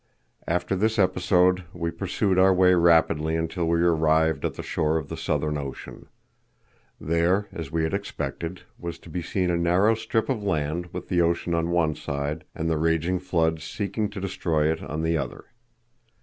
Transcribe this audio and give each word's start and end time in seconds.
After 0.47 0.75
this 0.75 0.97
episode 0.97 1.65
we 1.73 1.91
pursued 1.91 2.39
our 2.39 2.51
way 2.51 2.73
rapidly 2.73 3.35
until 3.35 3.67
we 3.67 3.83
arrived 3.83 4.43
at 4.43 4.55
the 4.55 4.63
shore 4.63 4.97
of 4.97 5.09
the 5.09 5.15
Southern 5.15 5.59
Ocean. 5.59 6.07
There, 6.99 7.47
as 7.51 7.71
we 7.71 7.83
had 7.83 7.93
expected, 7.93 8.63
was 8.79 8.97
to 8.97 9.11
be 9.11 9.21
seen 9.21 9.51
a 9.51 9.57
narrow 9.57 9.93
strip 9.93 10.27
of 10.27 10.41
land 10.41 10.87
with 10.91 11.09
the 11.09 11.21
ocean 11.21 11.53
on 11.53 11.69
one 11.69 11.93
side 11.93 12.45
and 12.55 12.67
the 12.67 12.79
raging 12.79 13.19
flood 13.19 13.61
seeking 13.61 14.09
to 14.09 14.19
destroy 14.19 14.71
it 14.71 14.81
on 14.81 15.03
the 15.03 15.17
other. 15.19 15.45